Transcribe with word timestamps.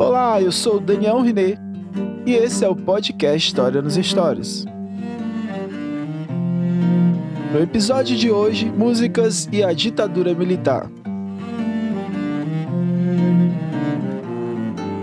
Olá, 0.00 0.40
eu 0.40 0.52
sou 0.52 0.76
o 0.76 0.80
Daniel 0.80 1.20
Riné 1.22 1.58
e 2.24 2.32
esse 2.32 2.64
é 2.64 2.68
o 2.68 2.76
podcast 2.76 3.48
História 3.48 3.82
nos 3.82 3.94
Stories. 3.94 4.64
No 7.52 7.60
episódio 7.60 8.16
de 8.16 8.30
hoje, 8.30 8.70
músicas 8.70 9.48
e 9.50 9.60
a 9.60 9.72
ditadura 9.72 10.32
militar. 10.36 10.88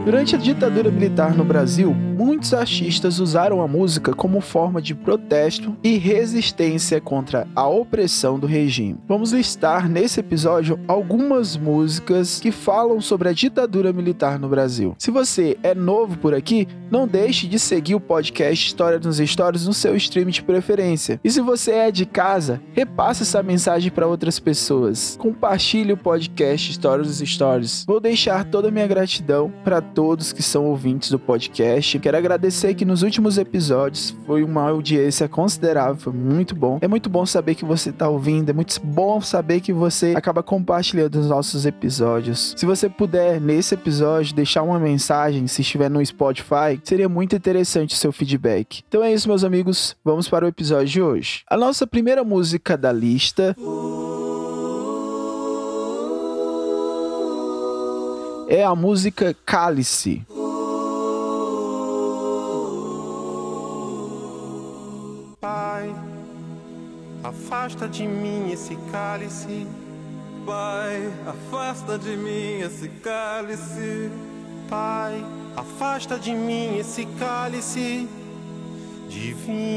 Durante 0.06 0.38
a 0.38 0.40
ditadura 0.40 0.90
militar 0.90 1.36
no 1.36 1.44
Brasil, 1.44 1.94
muitos 2.16 2.54
artistas 2.54 3.20
usaram 3.20 3.62
a 3.62 3.68
música 3.68 4.14
como 4.14 4.40
forma 4.40 4.82
de 4.82 4.96
protesto 4.96 5.76
e 5.84 5.98
resistência 5.98 7.02
contra 7.02 7.46
a 7.54 7.68
opressão 7.68 8.40
do 8.40 8.48
regime. 8.48 8.98
Vamos 9.06 9.34
listar 9.34 9.90
nesse 9.90 10.22
episódio 10.22 10.80
algumas 10.88 11.58
músicas 11.58 12.40
que 12.40 12.52
falam 12.52 13.02
sobre 13.02 13.28
a 13.28 13.34
ditadura 13.34 13.92
militar 13.92 14.40
no 14.40 14.48
Brasil. 14.48 14.96
Se 14.98 15.12
você 15.12 15.58
é 15.62 15.76
novo 15.76 16.18
por 16.18 16.34
aqui, 16.34 16.68
não 16.90 17.06
deixe 17.06 17.48
de 17.48 17.60
seguir 17.60 17.96
o 17.96 18.00
podcast 18.00 18.66
História 18.66 18.98
nos 18.98 19.18
Stories 19.18 19.68
no 19.68 19.74
seu 19.74 19.96
stream 19.98 20.30
de 20.30 20.42
preferência. 20.42 21.20
E 21.22 21.30
se 21.30 21.42
você 21.42 21.72
é 21.72 21.92
de 21.92 22.06
casa, 22.06 22.62
repasse 22.72 23.24
essa 23.24 23.44
mensagem 23.44 23.92
para 23.92 24.08
outras 24.08 24.40
pessoas. 24.40 25.18
Compartilhe 25.20 25.92
o 25.92 25.98
podcast 25.98 26.72
História 26.72 27.04
nos 27.04 27.18
Stories. 27.18 27.84
Vou 27.86 28.00
deixar 28.00 28.46
toda 28.46 28.70
a 28.70 28.72
minha 28.72 28.88
gratidão 28.88 29.52
para 29.66 29.82
todos 29.82 30.32
que 30.32 30.42
são 30.42 30.66
ouvintes 30.66 31.10
do 31.10 31.20
podcast. 31.20 32.00
Quero 32.06 32.18
agradecer 32.18 32.76
que 32.76 32.86
nos 32.86 33.02
últimos 33.02 33.40
episódios 33.40 34.16
foi 34.28 34.44
uma 34.44 34.70
audiência 34.70 35.28
considerável, 35.28 35.96
foi 35.96 36.14
muito 36.14 36.54
bom. 36.54 36.78
É 36.80 36.88
muito 36.88 37.10
bom 37.10 37.26
saber 37.26 37.56
que 37.56 37.66
você 37.66 37.90
está 37.90 38.08
ouvindo, 38.08 38.52
é 38.52 38.54
muito 38.54 38.80
bom 38.80 39.20
saber 39.20 39.60
que 39.60 39.74
você 39.74 40.14
acaba 40.16 40.44
compartilhando 40.44 41.16
os 41.16 41.28
nossos 41.28 41.66
episódios. 41.66 42.54
Se 42.56 42.64
você 42.64 42.88
puder, 42.88 43.42
nesse 43.42 43.74
episódio, 43.74 44.36
deixar 44.36 44.62
uma 44.62 44.78
mensagem, 44.78 45.48
se 45.48 45.64
estiver 45.64 45.90
no 45.90 46.06
Spotify, 46.06 46.80
seria 46.84 47.10
muito 47.10 47.36
interessante 47.36 47.96
o 47.96 47.98
seu 47.98 48.12
feedback. 48.12 48.84
Então 48.88 49.04
é 49.04 49.12
isso, 49.12 49.28
meus 49.28 49.44
amigos, 49.44 49.98
vamos 50.06 50.30
para 50.30 50.46
o 50.46 50.48
episódio 50.48 50.86
de 50.86 51.02
hoje. 51.02 51.42
A 51.50 51.58
nossa 51.58 51.88
primeira 51.88 52.24
música 52.24 52.78
da 52.78 52.92
lista. 52.92 53.56
é 58.48 58.64
a 58.64 58.76
música 58.76 59.36
Cálice. 59.44 60.24
Afasta 67.28 67.88
de 67.88 68.08
mim 68.08 68.52
esse 68.52 68.76
cálice. 68.92 69.68
Pai, 70.46 71.12
afasta 71.26 71.98
de 71.98 72.16
mim 72.16 72.60
esse 72.60 72.88
cálice. 73.04 74.12
Pai, 74.70 75.24
afasta 75.56 76.20
de 76.20 76.34
mim 76.34 76.78
esse 76.78 77.06
cálice 77.18 78.08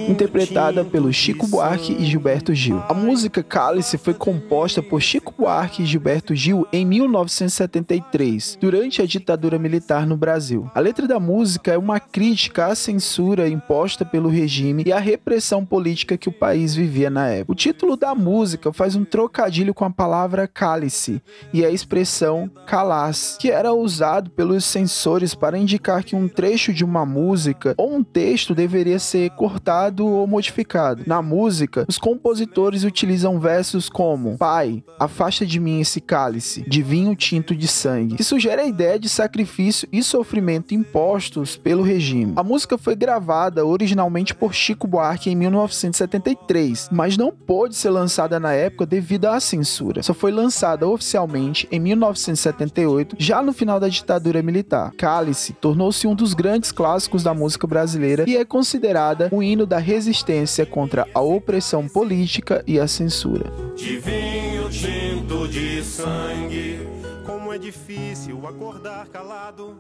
interpretada 0.09 0.85
pelo 0.85 1.13
Chico 1.13 1.47
Buarque 1.47 1.93
e 1.93 2.05
Gilberto 2.05 2.55
Gil. 2.55 2.83
A 2.89 2.95
música 2.95 3.43
Cálice 3.43 3.99
foi 3.99 4.15
composta 4.15 4.83
por 4.83 5.03
Chico 5.03 5.35
Buarque 5.37 5.83
e 5.83 5.87
Gilberto 5.87 6.35
Gil 6.35 6.67
em 6.73 6.85
1973, 6.85 8.57
durante 8.61 9.03
a 9.03 9.07
ditadura 9.07 9.59
militar 9.59 10.07
no 10.07 10.17
Brasil. 10.17 10.71
A 10.75 10.81
letra 10.81 11.07
da 11.07 11.21
música 11.21 11.73
é 11.73 11.79
uma 11.79 12.01
crítica 12.01 12.67
à 12.67 12.75
censura 12.75 13.49
imposta 13.49 14.05
pelo 14.05 14.29
regime 14.29 14.83
e 14.87 14.93
à 14.93 14.99
repressão 14.99 15.65
política 15.65 16.17
que 16.17 16.29
o 16.29 16.33
país 16.33 16.75
vivia 16.75 17.11
na 17.11 17.29
época. 17.29 17.53
O 17.53 17.55
título 17.55 17.97
da 17.97 18.15
música 18.15 18.73
faz 18.73 18.97
um 18.97 19.05
trocadilho 19.05 19.75
com 19.75 19.85
a 19.85 19.91
palavra 19.91 20.49
cálice 20.49 21.23
e 21.53 21.65
a 21.65 21.71
expressão 21.71 22.51
calás, 22.67 23.37
que 23.39 23.51
era 23.51 23.73
usado 23.73 24.31
pelos 24.31 24.65
censores 24.65 25.35
para 25.35 25.59
indicar 25.59 26.03
que 26.03 26.17
um 26.17 26.29
trecho 26.29 26.73
de 26.73 26.85
uma 26.85 27.05
música 27.05 27.75
ou 27.77 27.95
um 27.95 28.03
texto 28.03 28.55
deveria 28.55 28.99
ser 28.99 29.28
cortado 29.31 30.07
ou 30.07 30.27
modificado. 30.27 31.03
Na 31.07 31.23
música, 31.23 31.85
os 31.89 31.99
compositores 31.99 32.85
utilizam 32.85 33.39
versos 33.39 33.89
como 33.89 34.37
Pai, 34.39 34.83
afasta 34.99 35.45
de 35.47 35.61
mim 35.61 35.81
esse 35.81 36.01
cálice 36.01 36.65
de 36.69 36.83
vinho 36.83 37.15
tinto 37.15 37.55
de 37.55 37.69
sangue, 37.69 38.17
que 38.17 38.25
sugere 38.25 38.63
a 38.63 38.67
ideia 38.67 38.99
de 38.99 39.09
sacrifício 39.09 39.89
e 39.93 40.03
sofrimento 40.03 40.75
impostos 40.75 41.57
pelo 41.57 41.83
regime. 41.83 42.33
A 42.37 42.43
música 42.43 42.79
foi 42.79 42.95
gravada 42.95 43.65
originalmente 43.65 44.35
por 44.35 44.55
Chico 44.55 44.87
Buarque 44.87 45.31
em 45.31 45.37
1973, 45.37 46.89
mas 46.93 47.17
não 47.17 47.33
pôde 47.33 47.77
ser 47.77 47.91
lançada 47.91 48.39
na 48.41 48.53
época 48.53 48.87
devido 48.87 49.27
à 49.27 49.41
censura. 49.41 50.03
Só 50.03 50.15
foi 50.15 50.31
lançada 50.31 50.87
oficialmente 50.87 51.69
em 51.71 51.81
1978, 51.81 53.17
já 53.19 53.43
no 53.43 53.53
final 53.53 53.81
da 53.81 53.89
ditadura 53.89 54.43
militar. 54.43 54.93
Cálice 54.97 55.53
tornou-se 55.55 56.07
um 56.07 56.15
dos 56.15 56.35
grandes 56.35 56.73
clássicos 56.73 57.23
da 57.23 57.35
música 57.35 57.67
brasileira 57.67 58.25
e 58.27 58.37
é 58.37 58.45
considerado 58.45 59.18
o 59.31 59.43
hino 59.43 59.67
da 59.67 59.79
resistência 59.79 60.65
contra 60.65 61.07
a 61.15 61.21
opressão 61.21 61.89
política 61.89 62.63
e 62.67 62.79
a 62.79 62.87
censura. 62.87 63.51
De 63.75 63.99
vinho 63.99 64.69
tinto 64.71 65.49
de 65.49 65.83
sangue, 65.83 66.87
como 67.27 67.53
é 67.53 67.59
difícil 67.59 68.47
acordar 68.47 69.07
calado. 69.09 69.77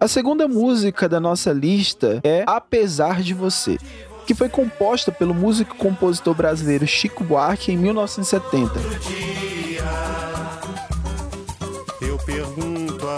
A 0.00 0.08
segunda 0.08 0.48
música 0.48 1.08
da 1.08 1.20
nossa 1.20 1.52
lista 1.52 2.20
é 2.24 2.42
Apesar 2.46 3.22
de 3.22 3.34
Você, 3.34 3.78
que 4.26 4.34
foi 4.34 4.48
composta 4.48 5.12
pelo 5.12 5.34
músico 5.34 5.74
e 5.74 5.78
compositor 5.78 6.34
brasileiro 6.34 6.86
Chico 6.86 7.22
Buarque 7.22 7.72
em 7.72 7.76
1970. 7.76 8.80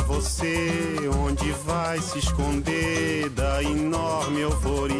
Você 0.07 0.99
onde 1.23 1.51
vai 1.65 2.01
se 2.01 2.19
esconder 2.19 3.31
da 3.31 3.63
enorme 3.63 4.41
euforia. 4.41 4.93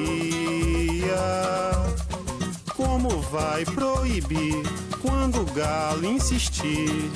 Como 2.77 3.21
vai 3.23 3.65
proibir 3.65 4.63
quando 5.01 5.43
o 5.43 5.53
galo 5.53 6.07
insistir 6.07 7.11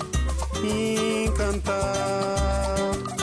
em 0.63 1.33
cantar? 1.33 3.16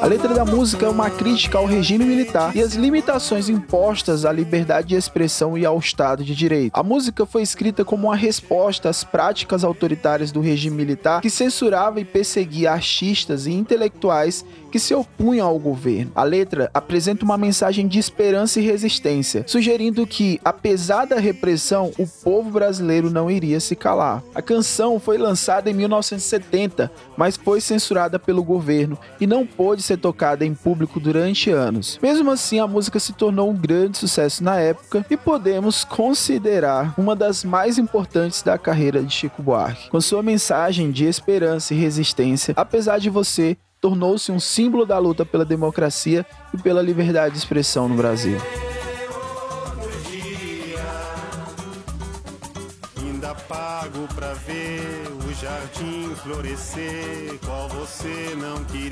A 0.00 0.06
letra 0.06 0.32
da 0.32 0.44
música 0.44 0.86
é 0.86 0.88
uma 0.88 1.10
crítica 1.10 1.58
ao 1.58 1.66
regime 1.66 2.04
militar 2.04 2.54
e 2.54 2.62
às 2.62 2.74
limitações 2.74 3.48
impostas 3.48 4.24
à 4.24 4.30
liberdade 4.30 4.88
de 4.88 4.94
expressão 4.94 5.58
e 5.58 5.66
ao 5.66 5.76
Estado 5.76 6.22
de 6.22 6.36
Direito. 6.36 6.70
A 6.78 6.84
música 6.84 7.26
foi 7.26 7.42
escrita 7.42 7.84
como 7.84 8.06
uma 8.06 8.14
resposta 8.14 8.88
às 8.88 9.02
práticas 9.02 9.64
autoritárias 9.64 10.30
do 10.30 10.40
regime 10.40 10.76
militar 10.76 11.20
que 11.20 11.28
censurava 11.28 12.00
e 12.00 12.04
perseguia 12.04 12.72
artistas 12.72 13.46
e 13.46 13.52
intelectuais 13.52 14.44
que 14.70 14.78
se 14.78 14.94
opunham 14.94 15.46
ao 15.46 15.58
governo. 15.58 16.12
A 16.14 16.22
letra 16.22 16.70
apresenta 16.72 17.24
uma 17.24 17.38
mensagem 17.38 17.86
de 17.86 17.98
esperança 17.98 18.60
e 18.60 18.64
resistência, 18.64 19.44
sugerindo 19.46 20.06
que, 20.06 20.40
apesar 20.44 21.04
da 21.04 21.18
repressão, 21.18 21.92
o 21.98 22.06
povo 22.06 22.50
brasileiro 22.50 23.10
não 23.10 23.30
iria 23.30 23.60
se 23.60 23.74
calar. 23.74 24.22
A 24.34 24.42
canção 24.42 24.98
foi 24.98 25.18
lançada 25.18 25.70
em 25.70 25.74
1970, 25.74 26.90
mas 27.16 27.36
foi 27.36 27.60
censurada 27.60 28.18
pelo 28.18 28.42
governo 28.42 28.98
e 29.20 29.26
não 29.26 29.46
pôde 29.46 29.82
ser 29.82 29.98
tocada 29.98 30.44
em 30.44 30.54
público 30.54 31.00
durante 31.00 31.50
anos. 31.50 31.98
Mesmo 32.02 32.30
assim, 32.30 32.58
a 32.58 32.66
música 32.66 32.98
se 32.98 33.12
tornou 33.12 33.50
um 33.50 33.56
grande 33.56 33.98
sucesso 33.98 34.42
na 34.42 34.56
época 34.56 35.04
e 35.10 35.16
podemos 35.16 35.84
considerar 35.84 36.94
uma 36.98 37.14
das 37.14 37.44
mais 37.44 37.78
importantes 37.78 38.42
da 38.42 38.58
carreira 38.58 39.02
de 39.02 39.12
Chico 39.12 39.42
Buarque. 39.42 39.90
Com 39.90 40.00
sua 40.00 40.22
mensagem 40.22 40.90
de 40.90 41.04
esperança 41.04 41.74
e 41.74 41.78
resistência, 41.78 42.54
apesar 42.56 42.98
de 42.98 43.10
você, 43.10 43.56
tornou-se 43.80 44.30
um 44.32 44.40
símbolo 44.40 44.84
da 44.84 44.98
luta 44.98 45.24
pela 45.24 45.44
democracia 45.44 46.26
e 46.52 46.58
pela 46.58 46.82
liberdade 46.82 47.32
de 47.32 47.38
expressão 47.38 47.88
no 47.88 47.96
Brasil. 47.96 48.38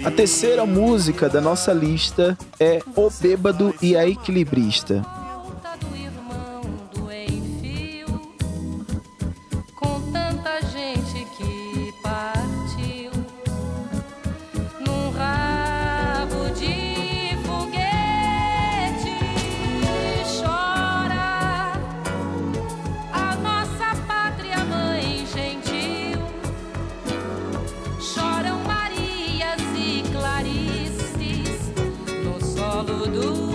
A 0.05 0.11
terceira 0.11 0.65
música 0.65 1.29
da 1.29 1.41
nossa 1.41 1.73
lista 1.73 2.39
é 2.61 2.81
O 2.95 3.11
Bêbado 3.11 3.75
e 3.83 3.97
a 3.97 4.07
Equilibrista. 4.07 5.05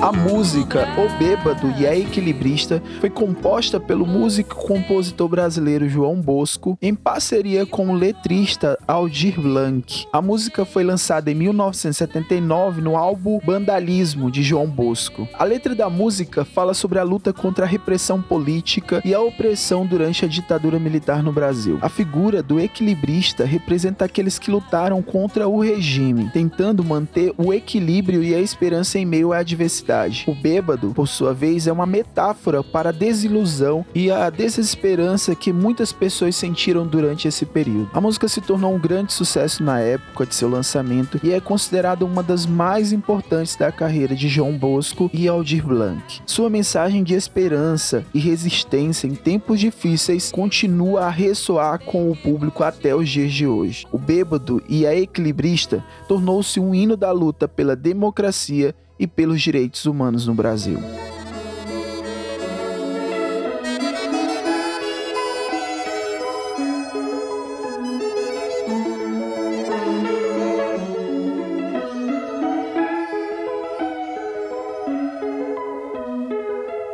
A 0.01 0.12
música 0.12 0.88
O 0.98 1.19
Bêbado 1.19 1.71
e 1.80 1.86
a 1.86 1.95
Equilibrista 1.95 2.81
foi 3.00 3.07
composta 3.07 3.80
pelo 3.80 4.03
músico 4.03 4.59
e 4.59 4.68
compositor 4.68 5.30
brasileiro 5.30 5.88
João 5.88 6.19
Bosco 6.19 6.75
em 6.81 6.95
parceria 6.95 7.68
com 7.68 7.88
o 7.88 7.94
letrista 7.94 8.80
Aldir 8.88 9.39
Blanc. 9.39 10.07
A 10.12 10.19
música 10.19 10.65
foi 10.65 10.83
lançada 10.83 11.30
em 11.30 11.36
1979 11.36 12.81
no 12.81 12.98
álbum 12.98 13.39
Vandalismo 13.45 14.31
de 14.31 14.42
João 14.42 14.65
Bosco. 14.65 15.27
A 15.38 15.44
letra 15.44 15.75
da 15.75 15.88
música 15.88 16.44
fala 16.44 16.74
sobre 16.74 16.97
a 16.97 17.04
luta 17.04 17.31
contra 17.31 17.65
a 17.65 17.69
repressão 17.69 18.19
política 18.24 19.04
e 19.06 19.13
a 19.13 19.21
opressão 19.21 19.86
durante 19.86 20.25
a 20.25 20.27
ditadura 20.27 20.80
militar 20.80 21.21
no 21.21 21.31
Brasil. 21.31 21.77
A 21.80 21.89
figura 21.89 22.42
do 22.42 22.59
equilibrista 22.59 23.45
representa 23.45 24.06
aqueles 24.06 24.39
que 24.39 24.50
lutaram 24.50 25.00
contra 25.04 25.47
o 25.47 25.59
regime, 25.59 26.31
tentando 26.33 26.83
manter 26.83 27.36
o 27.38 27.54
equilíbrio 27.54 28.24
e 28.24 28.33
a 28.33 28.39
esperança 28.39 28.97
em 28.97 29.06
meio 29.06 29.31
à 29.31 29.38
adversidade. 29.38 29.90
O 30.27 30.33
bêbado, 30.33 30.93
por 30.93 31.07
sua 31.07 31.33
vez, 31.33 31.67
é 31.67 31.71
uma 31.71 31.85
metáfora 31.85 32.63
para 32.63 32.89
a 32.89 32.93
desilusão 32.93 33.85
e 33.93 34.09
a 34.09 34.29
desesperança 34.29 35.35
que 35.35 35.51
muitas 35.51 35.91
pessoas 35.91 36.35
sentiram 36.35 36.88
durante 36.88 37.27
esse 37.27 37.45
período. 37.45 37.89
A 37.93 38.01
música 38.01 38.27
se 38.27 38.41
tornou 38.41 38.73
um 38.73 38.79
grande 38.79 39.13
sucesso 39.13 39.63
na 39.63 39.79
época 39.79 40.25
de 40.25 40.33
seu 40.33 40.49
lançamento 40.49 41.19
e 41.23 41.31
é 41.31 41.39
considerada 41.39 42.05
uma 42.05 42.23
das 42.23 42.45
mais 42.45 42.93
importantes 42.93 43.55
da 43.55 43.71
carreira 43.71 44.15
de 44.15 44.27
João 44.27 44.57
Bosco 44.57 45.09
e 45.13 45.27
Aldir 45.27 45.65
Blanc. 45.65 46.21
Sua 46.25 46.49
mensagem 46.49 47.03
de 47.03 47.13
esperança 47.13 48.05
e 48.13 48.19
resistência 48.19 49.07
em 49.07 49.15
tempos 49.15 49.59
difíceis 49.59 50.31
continua 50.31 51.05
a 51.05 51.09
ressoar 51.09 51.79
com 51.79 52.09
o 52.09 52.15
público 52.15 52.63
até 52.63 52.95
os 52.95 53.09
dias 53.09 53.33
de 53.33 53.45
hoje. 53.45 53.85
O 53.91 53.97
Bêbado 53.97 54.61
e 54.69 54.85
a 54.85 54.95
Equilibrista 54.95 55.83
tornou-se 56.07 56.59
um 56.59 56.73
hino 56.73 56.95
da 56.95 57.11
luta 57.11 57.47
pela 57.47 57.75
democracia 57.75 58.73
e 59.01 59.07
pelos 59.07 59.42
direitos 59.42 59.88
humanos 59.88 60.27
no 60.27 60.36
Brasil. 60.36 60.77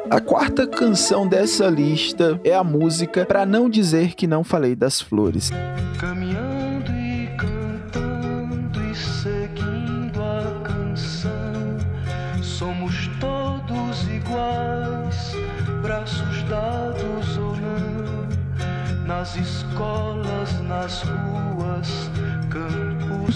A 0.10 0.22
quarta 0.22 0.66
canção 0.66 1.28
dessa 1.28 1.68
lista 1.68 2.40
é 2.42 2.56
a 2.56 2.64
música 2.64 3.26
Pra 3.26 3.46
Não 3.46 3.70
Dizer 3.70 4.16
Que 4.16 4.26
Não 4.26 4.46
Falei 4.46 4.78
das 4.78 5.02
Flores. 5.02 5.52
Nas 19.28 19.36
escolas, 19.36 20.62
nas 20.62 21.02
ruas, 21.02 22.08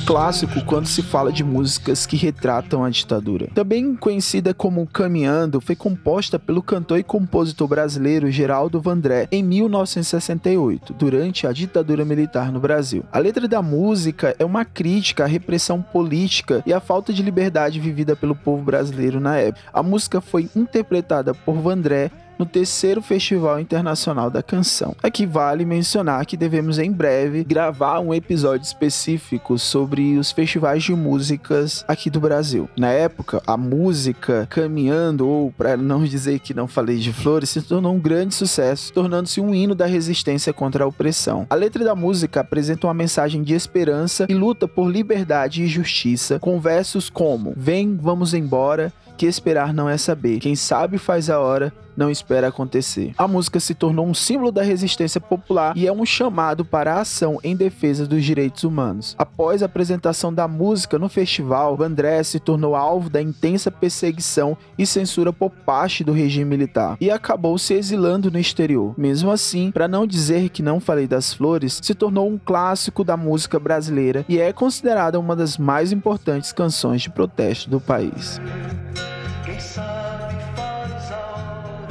clássico 0.06 0.64
quando 0.66 0.88
se 0.88 1.02
fala 1.02 1.32
de 1.32 1.44
músicas 1.44 2.06
que 2.06 2.16
retratam 2.16 2.84
a 2.84 2.90
ditadura. 2.90 3.48
Também 3.54 3.96
conhecida 3.96 4.54
como 4.54 4.86
Caminhando, 4.88 5.62
foi 5.62 5.76
composta 5.76 6.40
pelo 6.40 6.62
cantor 6.62 7.00
e 7.00 7.04
compositor 7.04 7.68
brasileiro 7.68 8.32
Geraldo 8.32 8.82
Vandré 8.82 9.28
em 9.32 9.44
1968, 9.44 10.94
durante 10.94 11.46
a 11.46 11.52
ditadura 11.52 12.04
militar 12.04 12.52
no 12.52 12.60
Brasil. 12.60 13.04
A 13.12 13.20
letra 13.20 13.48
da 13.48 13.62
música 13.62 14.36
é 14.40 14.46
uma 14.46 14.66
crítica 14.66 15.24
à 15.26 15.28
repressão 15.28 15.82
política 15.82 16.64
e 16.66 16.74
à 16.74 16.80
falta 16.80 17.14
de 17.14 17.22
liberdade 17.22 17.80
vivida 17.80 18.16
pelo 18.16 18.36
povo 18.36 18.64
brasileiro 18.64 19.20
na 19.20 19.38
época. 19.38 19.64
A 19.74 19.84
música 19.84 20.20
foi 20.20 20.50
interpretada 20.56 21.34
por 21.34 21.56
Vandré 21.56 22.12
no 22.42 22.46
terceiro 22.48 23.04
Festival 23.04 23.60
Internacional 23.60 24.32
da 24.32 24.42
Canção. 24.42 24.96
Aqui 25.04 25.28
vale 25.28 25.64
mencionar 25.64 26.26
que 26.26 26.36
devemos 26.36 26.80
em 26.80 26.92
breve 26.92 27.44
gravar 27.44 28.00
um 28.00 28.12
episódio 28.12 28.66
específico 28.66 29.60
sobre 29.60 30.18
os 30.18 30.32
festivais 30.32 30.82
de 30.82 30.96
músicas 30.96 31.86
aqui 31.88 32.10
do 32.10 32.20
Brasil. 32.20 32.68
Na 32.76 32.90
época, 32.90 33.44
a 33.46 33.56
música 33.56 34.48
caminhando, 34.50 35.28
ou 35.28 35.52
para 35.52 35.78
não 35.78 36.04
dizer 36.04 36.40
que 36.40 36.52
não 36.52 36.68
falei 36.68 36.98
de 36.98 37.14
flores, 37.14 37.52
se 37.52 37.62
tornou 37.62 37.94
um 37.94 38.00
grande 38.00 38.34
sucesso, 38.34 38.92
tornando-se 38.92 39.40
um 39.40 39.54
hino 39.54 39.76
da 39.76 39.86
resistência 39.86 40.52
contra 40.52 40.84
a 40.84 40.88
opressão. 40.88 41.46
A 41.48 41.54
letra 41.54 41.84
da 41.84 41.94
música 41.94 42.40
apresenta 42.40 42.88
uma 42.88 42.94
mensagem 42.96 43.44
de 43.44 43.54
esperança 43.54 44.26
e 44.28 44.34
luta 44.34 44.68
por 44.68 44.90
liberdade 44.90 45.62
e 45.62 45.68
justiça, 45.68 46.40
com 46.40 46.60
versos 46.60 47.08
como: 47.08 47.54
Vem, 47.56 47.96
vamos 48.02 48.34
embora, 48.34 48.92
que 49.18 49.26
esperar 49.26 49.74
não 49.74 49.90
é 49.90 49.98
saber. 49.98 50.40
Quem 50.40 50.56
sabe 50.56 50.98
faz 50.98 51.30
a 51.30 51.40
hora, 51.40 51.74
não 51.96 52.10
espera 52.10 52.48
acontecer. 52.48 53.14
A 53.18 53.28
música 53.28 53.60
se 53.60 53.76
tornou 53.76 54.06
um 54.06 54.14
símbolo 54.14 54.52
da 54.52 54.64
resistência 54.64 55.20
popular 55.20 55.76
e 55.76 55.88
é 55.88 55.92
um 55.92 56.06
chamado 56.06 56.64
para 56.64 56.96
a 56.96 57.02
ação 57.02 57.40
em 57.44 57.56
defesa 57.56 58.08
dos 58.08 58.24
direitos 58.24 58.64
humanos. 58.64 59.16
Após 59.18 59.62
a 59.62 59.66
apresentação 59.66 60.34
da 60.34 60.48
música 60.48 60.98
no 60.98 61.10
festival, 61.10 61.76
Vandré 61.78 62.24
se 62.24 62.40
tornou 62.40 62.76
alvo 62.76 63.10
da 63.10 63.22
intensa 63.22 63.70
perseguição 63.70 64.58
e 64.78 64.86
censura 64.86 65.32
por 65.32 65.50
parte 65.50 66.04
do 66.04 66.12
regime 66.12 66.46
militar 66.46 66.98
e 67.00 67.12
acabou 67.12 67.58
se 67.58 67.74
exilando 67.74 68.32
no 68.32 68.40
exterior. 68.40 68.94
Mesmo 68.98 69.32
assim, 69.32 69.72
para 69.72 69.88
não 69.88 70.08
dizer 70.08 70.50
que 70.50 70.64
não 70.64 70.80
falei 70.80 71.08
das 71.08 71.34
flores, 71.34 71.80
se 71.82 71.94
tornou 71.94 72.28
um 72.28 72.38
clássico 72.38 73.04
da 73.04 73.16
música 73.18 73.60
brasileira 73.60 74.26
e 74.28 74.40
é 74.40 74.52
considerada 74.52 75.20
uma 75.20 75.36
das 75.36 75.58
mais 75.58 75.92
importantes 75.92 76.52
canções 76.52 77.02
de 77.02 77.10
protesto 77.10 77.70
do 77.70 77.80
país. 77.80 78.40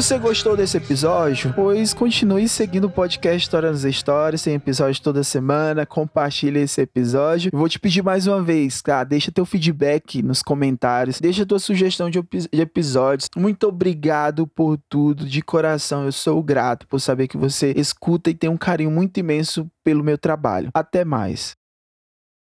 Você 0.01 0.19
gostou 0.19 0.57
desse 0.57 0.79
episódio? 0.79 1.53
Pois 1.53 1.93
continue 1.93 2.49
seguindo 2.49 2.87
o 2.87 2.91
podcast 2.91 3.37
História 3.37 3.71
nas 3.71 3.85
Histórias, 3.85 4.41
tem 4.43 4.55
episódio 4.55 5.03
toda 5.03 5.23
semana, 5.23 5.85
compartilhe 5.85 6.61
esse 6.61 6.81
episódio. 6.81 7.51
vou 7.53 7.69
te 7.69 7.79
pedir 7.79 8.03
mais 8.03 8.27
uma 8.27 8.43
vez, 8.43 8.81
tá? 8.81 9.05
Deixa 9.05 9.31
teu 9.31 9.45
feedback 9.45 10.23
nos 10.23 10.43
comentários, 10.43 11.21
deixa 11.21 11.45
tua 11.45 11.59
sugestão 11.59 12.09
de, 12.09 12.19
de 12.23 12.61
episódios. 12.63 13.29
Muito 13.37 13.69
obrigado 13.69 14.47
por 14.47 14.79
tudo, 14.89 15.27
de 15.27 15.43
coração. 15.43 16.07
Eu 16.07 16.13
sou 16.13 16.43
grato 16.43 16.87
por 16.87 16.99
saber 16.99 17.29
que 17.29 17.37
você 17.37 17.75
escuta 17.77 18.31
e 18.31 18.35
tem 18.35 18.49
um 18.49 18.57
carinho 18.57 18.91
muito 18.91 19.21
imenso 19.21 19.71
pelo 19.85 20.03
meu 20.03 20.17
trabalho. 20.17 20.71
Até 20.73 21.05
mais. 21.05 21.60